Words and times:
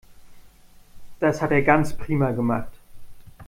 Das 1.19 1.43
hat 1.43 1.51
er 1.51 1.61
ganz 1.61 1.93
prima 1.95 2.31
gemacht. 2.31 2.71